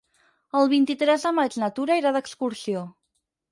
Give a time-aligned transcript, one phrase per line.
[0.59, 2.85] El vint-i-tres de maig na Tura irà d'excursió.